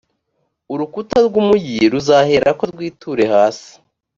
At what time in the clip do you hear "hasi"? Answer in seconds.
3.33-3.69